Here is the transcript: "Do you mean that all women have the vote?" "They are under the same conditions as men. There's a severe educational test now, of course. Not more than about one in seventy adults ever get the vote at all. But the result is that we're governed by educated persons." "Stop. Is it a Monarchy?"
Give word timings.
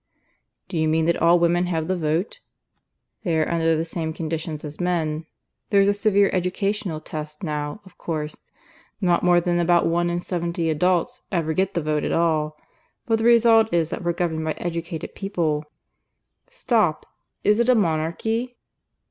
"Do 0.67 0.79
you 0.79 0.87
mean 0.87 1.05
that 1.05 1.21
all 1.21 1.37
women 1.37 1.67
have 1.67 1.87
the 1.87 1.95
vote?" 1.95 2.39
"They 3.23 3.37
are 3.39 3.47
under 3.47 3.75
the 3.77 3.85
same 3.85 4.13
conditions 4.13 4.65
as 4.65 4.79
men. 4.81 5.27
There's 5.69 5.87
a 5.87 5.93
severe 5.93 6.31
educational 6.33 6.99
test 6.99 7.43
now, 7.43 7.81
of 7.85 7.99
course. 7.99 8.41
Not 8.99 9.21
more 9.21 9.39
than 9.39 9.59
about 9.59 9.85
one 9.85 10.09
in 10.09 10.19
seventy 10.19 10.71
adults 10.71 11.21
ever 11.31 11.53
get 11.53 11.75
the 11.75 11.83
vote 11.83 12.03
at 12.03 12.11
all. 12.13 12.57
But 13.05 13.19
the 13.19 13.25
result 13.25 13.71
is 13.71 13.91
that 13.91 14.03
we're 14.03 14.13
governed 14.13 14.43
by 14.43 14.53
educated 14.53 15.13
persons." 15.13 15.65
"Stop. 16.49 17.05
Is 17.43 17.59
it 17.59 17.69
a 17.69 17.75
Monarchy?" 17.75 18.55